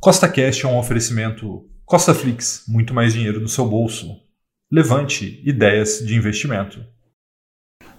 [0.00, 4.16] Costa Cash é um oferecimento Costa Flix, muito mais dinheiro no seu bolso.
[4.70, 6.78] Levante ideias de investimento.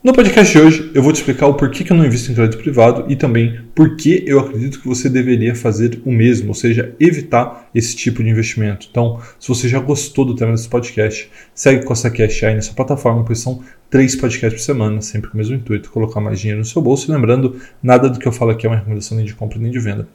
[0.02, 2.36] No podcast de hoje, eu vou te explicar o porquê que eu não invisto em
[2.36, 6.54] crédito privado e também por que eu acredito que você deveria fazer o mesmo, ou
[6.54, 8.88] seja, evitar esse tipo de investimento.
[8.90, 13.26] Então, se você já gostou do tema desse podcast, segue Costa Cash aí nessa plataforma,
[13.26, 16.66] pois são três podcasts por semana, sempre com o mesmo intuito, colocar mais dinheiro no
[16.66, 17.12] seu bolso.
[17.12, 19.70] E lembrando, nada do que eu falo aqui é uma recomendação nem de compra nem
[19.70, 20.08] de venda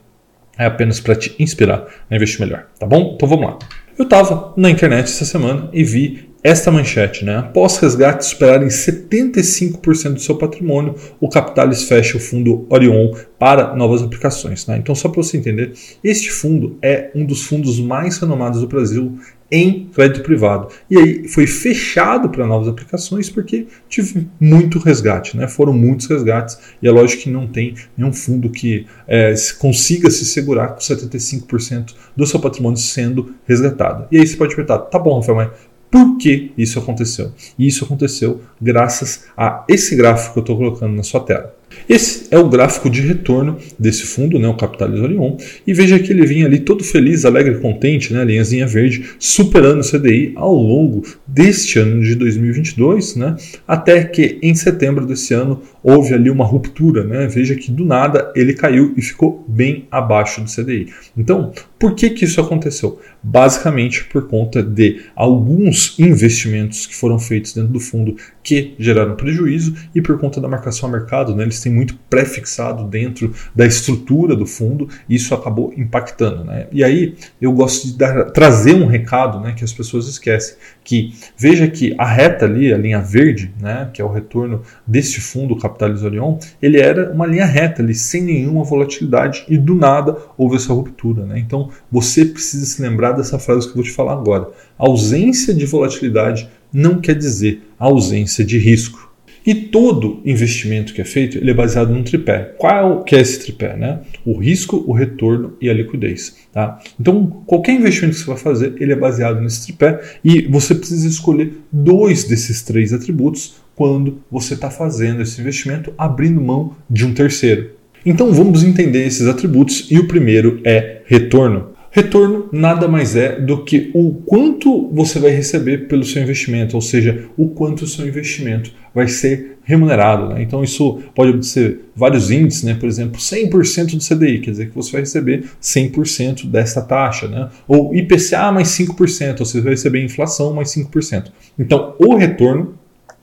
[0.57, 3.13] é apenas para te inspirar a investir melhor, tá bom?
[3.15, 3.59] Então vamos lá.
[3.97, 7.37] Eu estava na internet essa semana e vi esta manchete, né?
[7.37, 14.03] Após resgates superarem 75% do seu patrimônio, o Capitalis fecha o fundo Orion para novas
[14.03, 14.67] aplicações.
[14.67, 14.77] Né?
[14.77, 19.17] Então, só para você entender, este fundo é um dos fundos mais renomados do Brasil
[19.51, 20.69] em crédito privado.
[20.89, 25.47] E aí foi fechado para novas aplicações porque tive muito resgate, né?
[25.47, 30.25] Foram muitos resgates e é lógico que não tem nenhum fundo que é, consiga se
[30.25, 34.07] segurar com 75% do seu patrimônio sendo resgatado.
[34.11, 35.49] E aí você pode perguntar, tá bom, Rafael, mas
[35.91, 37.31] por que isso aconteceu?
[37.57, 41.55] E isso aconteceu graças a esse gráfico que eu estou colocando na sua tela.
[41.87, 46.11] Esse é o gráfico de retorno desse fundo, né, o Capitalis Orion, e veja que
[46.11, 51.03] ele vinha ali todo feliz, alegre, contente, né, linhazinha verde, superando o CDI ao longo
[51.27, 53.35] deste ano de 2022, né,
[53.67, 58.31] até que em setembro desse ano houve ali uma ruptura, né, veja que do nada
[58.35, 60.87] ele caiu e ficou bem abaixo do CDI.
[61.15, 62.99] Então, por que que isso aconteceu?
[63.21, 69.75] Basicamente por conta de alguns investimentos que foram feitos dentro do fundo que geraram prejuízo
[69.93, 74.35] e por conta da marcação a mercado, né, eles têm muito pré-fixado dentro da estrutura
[74.35, 76.43] do fundo e isso acabou impactando.
[76.43, 76.67] Né?
[76.71, 81.13] E aí eu gosto de dar, trazer um recado né, que as pessoas esquecem, que
[81.37, 85.57] veja que a reta ali, a linha verde, né, que é o retorno deste fundo
[85.57, 90.57] Capitalis Orion, ele era uma linha reta ali, sem nenhuma volatilidade e do nada houve
[90.57, 91.25] essa ruptura.
[91.25, 91.39] Né?
[91.39, 94.49] Então você precisa se lembrar dessa frase que eu vou te falar agora.
[94.77, 99.04] A ausência de volatilidade não quer dizer ausência de risco.
[99.45, 102.55] E todo investimento que é feito ele é baseado num tripé.
[102.57, 103.75] Qual que é esse tripé?
[103.75, 103.99] Né?
[104.25, 106.35] O risco, o retorno e a liquidez.
[106.51, 106.79] Tá?
[106.99, 111.07] Então, qualquer investimento que você vai fazer ele é baseado nesse tripé e você precisa
[111.07, 117.13] escolher dois desses três atributos quando você está fazendo esse investimento, abrindo mão de um
[117.13, 117.71] terceiro.
[118.05, 121.74] Então, vamos entender esses atributos e o primeiro é retorno.
[121.95, 126.81] Retorno nada mais é do que o quanto você vai receber pelo seu investimento, ou
[126.81, 130.33] seja, o quanto o seu investimento vai ser remunerado.
[130.33, 130.41] Né?
[130.41, 132.73] Então, isso pode ser vários índices, né?
[132.73, 137.47] por exemplo, 100% do CDI, quer dizer que você vai receber 100% dessa taxa, né?
[137.65, 141.31] ou IPCA mais 5%, ou você vai receber inflação mais 5%.
[141.57, 142.77] Então, o retorno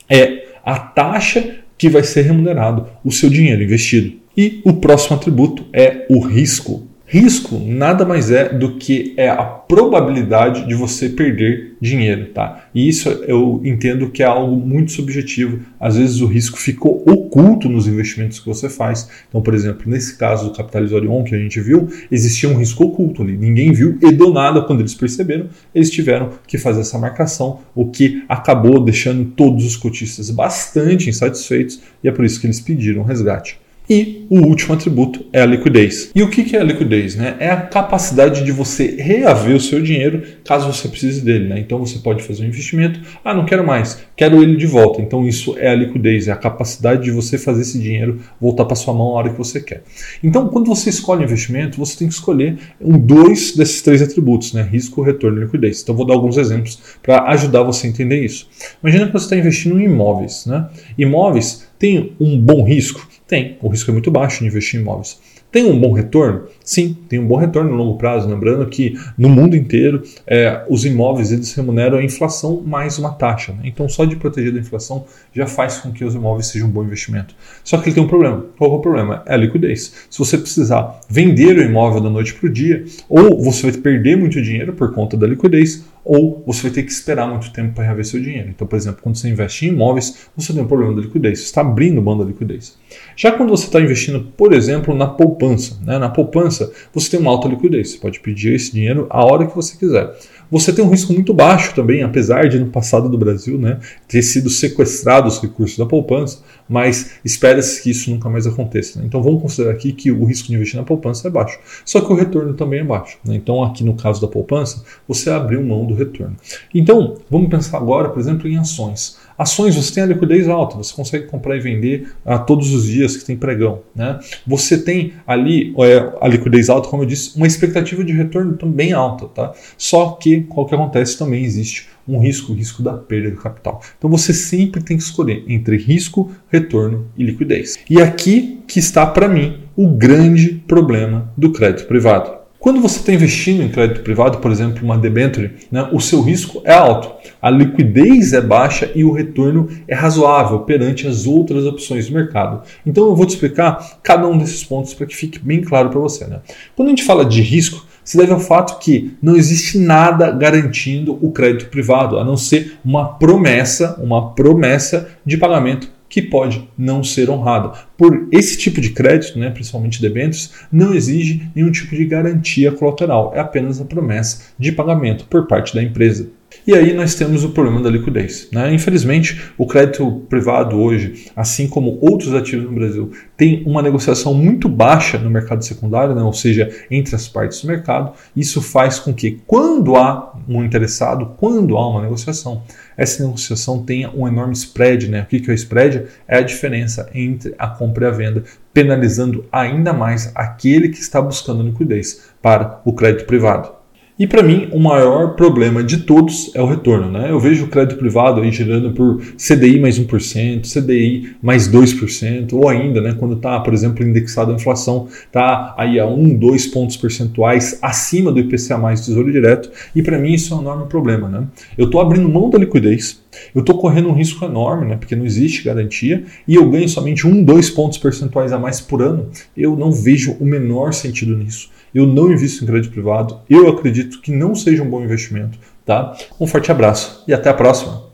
[0.09, 4.15] é a taxa que vai ser remunerado o seu dinheiro investido.
[4.35, 6.91] E o próximo atributo é o risco.
[7.13, 12.65] Risco nada mais é do que é a probabilidade de você perder dinheiro, tá?
[12.75, 15.61] E isso eu entendo que é algo muito subjetivo.
[15.79, 19.11] Às vezes o risco ficou oculto nos investimentos que você faz.
[19.29, 22.83] Então, por exemplo, nesse caso do Capitalis Orion que a gente viu, existia um risco
[22.83, 23.37] oculto ali.
[23.37, 27.91] Ninguém viu e do nada, quando eles perceberam, eles tiveram que fazer essa marcação, o
[27.91, 33.03] que acabou deixando todos os cotistas bastante insatisfeitos e é por isso que eles pediram
[33.03, 33.61] resgate.
[33.91, 36.11] E o último atributo é a liquidez.
[36.15, 37.17] E o que é a liquidez?
[37.17, 37.37] Né?
[37.39, 41.49] É a capacidade de você reaver o seu dinheiro caso você precise dele.
[41.49, 41.59] Né?
[41.61, 45.03] Então você pode fazer um investimento, ah, não quero mais, quero ele de volta.
[45.03, 48.77] Então isso é a liquidez, é a capacidade de você fazer esse dinheiro voltar para
[48.77, 49.83] sua mão a hora que você quer.
[50.23, 54.63] Então quando você escolhe investimento, você tem que escolher um dois desses três atributos, né?
[54.63, 55.83] risco, retorno e liquidez.
[55.83, 58.49] Então vou dar alguns exemplos para ajudar você a entender isso.
[58.83, 60.47] Imagina que você está investindo em imóveis.
[60.47, 60.67] Né?
[60.97, 63.57] Imóveis tem um bom risco tem.
[63.63, 65.19] O risco é muito baixo de investir em imóveis.
[65.51, 66.45] Tem um bom retorno?
[66.63, 68.29] Sim, tem um bom retorno no longo prazo.
[68.29, 73.53] Lembrando que no mundo inteiro é, os imóveis eles remuneram a inflação mais uma taxa.
[73.53, 73.61] Né?
[73.65, 76.85] Então, só de proteger da inflação já faz com que os imóveis sejam um bom
[76.85, 77.35] investimento.
[77.65, 78.45] Só que ele tem um problema.
[78.59, 79.23] Qual é o problema?
[79.25, 80.07] É a liquidez.
[80.11, 84.17] Se você precisar vender o imóvel da noite para o dia, ou você vai perder
[84.17, 87.85] muito dinheiro por conta da liquidez, ou você vai ter que esperar muito tempo para
[87.85, 88.49] reaver seu dinheiro.
[88.49, 91.45] Então, por exemplo, quando você investe em imóveis, você tem um problema da liquidez, você
[91.45, 92.77] está abrindo mão da liquidez.
[93.17, 95.99] Já quando você está investindo, por exemplo, na poupança, né?
[95.99, 99.55] na poupança você tem uma alta liquidez, você pode pedir esse dinheiro a hora que
[99.55, 100.13] você quiser.
[100.53, 104.21] Você tem um risco muito baixo também, apesar de no passado do Brasil né, ter
[104.21, 109.01] sido sequestrado os recursos da poupança, mas espera-se que isso nunca mais aconteça.
[109.01, 109.07] Né?
[109.07, 112.13] Então vamos considerar aqui que o risco de investir na poupança é baixo, só que
[112.13, 113.17] o retorno também é baixo.
[113.25, 113.35] Né?
[113.37, 116.37] Então aqui no caso da poupança, você abriu mão do retorno.
[116.75, 119.17] Então vamos pensar agora, por exemplo, em ações.
[119.37, 123.17] Ações, você tem a liquidez alta, você consegue comprar e vender a todos os dias
[123.17, 123.81] que tem pregão.
[123.95, 124.21] Né?
[124.47, 128.93] Você tem ali é, a liquidez alta, como eu disse, uma expectativa de retorno também
[128.93, 129.27] alta.
[129.27, 129.53] Tá?
[129.77, 133.81] Só que, qual que acontece, também existe um risco, o risco da perda do capital.
[133.97, 137.79] Então você sempre tem que escolher entre risco, retorno e liquidez.
[137.89, 142.42] E aqui que está para mim o grande problema do crédito privado.
[142.63, 146.63] Quando você está investindo em crédito privado, por exemplo, uma debenture, né, o seu risco
[146.65, 147.11] é alto,
[147.43, 152.63] a liquidez é baixa e o retorno é razoável perante as outras opções do mercado.
[152.87, 155.99] Então eu vou te explicar cada um desses pontos para que fique bem claro para
[155.99, 156.25] você.
[156.25, 156.39] Né?
[156.77, 161.19] Quando a gente fala de risco, se deve ao fato que não existe nada garantindo
[161.21, 167.03] o crédito privado, a não ser uma promessa, uma promessa de pagamento que pode não
[167.03, 167.73] ser honrada.
[167.97, 173.33] Por esse tipo de crédito, né, principalmente debêntures, não exige nenhum tipo de garantia colateral,
[173.35, 176.29] é apenas a promessa de pagamento por parte da empresa.
[176.67, 178.49] E aí nós temos o problema da liquidez.
[178.53, 178.73] Né?
[178.73, 184.69] Infelizmente, o crédito privado hoje, assim como outros ativos no Brasil, tem uma negociação muito
[184.69, 186.23] baixa no mercado secundário, né?
[186.23, 188.13] ou seja, entre as partes do mercado.
[188.37, 192.63] Isso faz com que, quando há um interessado, quando há uma negociação,
[192.97, 195.09] essa negociação tenha um enorme spread.
[195.09, 195.23] Né?
[195.23, 196.05] O que é o spread?
[196.29, 201.21] É a diferença entre a compra e a venda, penalizando ainda mais aquele que está
[201.21, 203.82] buscando liquidez para o crédito privado.
[204.19, 207.11] E para mim, o maior problema de todos é o retorno.
[207.11, 207.31] Né?
[207.31, 212.69] Eu vejo o crédito privado aí girando por CDI mais 1%, CDI mais 2%, ou
[212.69, 216.97] ainda, né, quando está, por exemplo, indexado a inflação, está aí a 1, 2 pontos
[216.97, 219.71] percentuais acima do IPCA mais Tesouro Direto.
[219.95, 221.29] E para mim isso é um enorme problema.
[221.29, 221.45] Né?
[221.79, 223.21] Eu estou abrindo mão da liquidez,
[223.55, 227.27] eu estou correndo um risco enorme, né, porque não existe garantia, e eu ganho somente
[227.27, 229.31] 1, 2 pontos percentuais a mais por ano.
[229.57, 231.71] Eu não vejo o menor sentido nisso.
[231.95, 233.41] Eu não invisto em crédito privado.
[233.49, 235.59] Eu acredito que não seja um bom investimento.
[235.85, 236.17] Tá?
[236.41, 238.12] Um forte abraço e até a próxima.